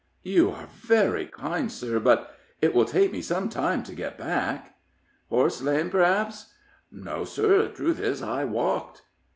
"You 0.23 0.49
are 0.49 0.65
very 0.65 1.27
kind, 1.27 1.71
sir, 1.71 1.99
but 1.99 2.35
it 2.59 2.73
will 2.73 2.85
take 2.85 3.11
me 3.11 3.21
some 3.21 3.49
time 3.49 3.83
to 3.83 3.93
get 3.93 4.17
back." 4.17 4.79
"Horse 5.29 5.61
lame, 5.61 5.91
p'r'aps?" 5.91 6.51
"No, 6.91 7.23
sir; 7.23 7.61
the 7.61 7.69
truth 7.69 7.99
is, 7.99 8.23
I 8.23 8.43
walked." 8.45 9.03